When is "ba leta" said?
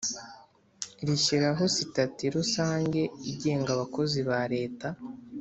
4.29-4.87